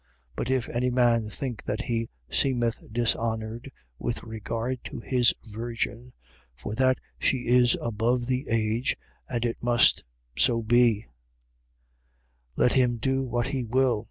7:36. 0.35 0.35
But 0.37 0.49
if 0.49 0.69
any 0.69 0.89
man 0.89 1.21
think 1.29 1.63
that 1.65 1.81
he 1.83 2.09
seemeth 2.27 2.81
dishonoured 2.91 3.71
with 3.99 4.23
regard 4.23 4.83
to 4.85 4.99
his 4.99 5.31
virgin, 5.45 6.13
for 6.55 6.73
that 6.73 6.97
she 7.19 7.45
is 7.45 7.77
above 7.79 8.25
the 8.25 8.47
age, 8.49 8.97
and 9.29 9.45
it 9.45 9.61
must 9.61 10.03
so 10.35 10.63
be: 10.63 11.05
let 12.55 12.73
him 12.73 12.97
do 12.97 13.21
what 13.23 13.49
he 13.49 13.63
will. 13.63 13.99